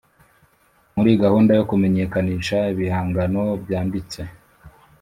muri 0.95 1.11
gahunda 1.23 1.51
yo 1.59 1.63
kumenyekanisha 1.69 2.57
ibihangano 2.73 3.43
byanditse 3.63 4.21